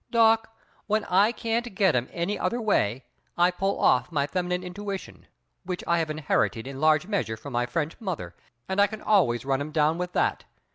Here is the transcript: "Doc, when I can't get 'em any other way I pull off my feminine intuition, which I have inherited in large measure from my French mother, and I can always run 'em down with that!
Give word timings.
"Doc, 0.09 0.51
when 0.87 1.03
I 1.05 1.31
can't 1.31 1.75
get 1.75 1.95
'em 1.95 2.09
any 2.11 2.39
other 2.39 2.59
way 2.59 3.05
I 3.37 3.51
pull 3.51 3.79
off 3.79 4.11
my 4.11 4.25
feminine 4.25 4.63
intuition, 4.63 5.27
which 5.63 5.83
I 5.85 5.99
have 5.99 6.09
inherited 6.09 6.65
in 6.65 6.81
large 6.81 7.05
measure 7.05 7.37
from 7.37 7.53
my 7.53 7.67
French 7.67 7.95
mother, 8.01 8.33
and 8.67 8.81
I 8.81 8.87
can 8.87 9.03
always 9.03 9.45
run 9.45 9.61
'em 9.61 9.71
down 9.71 9.99
with 9.99 10.13
that! 10.13 10.45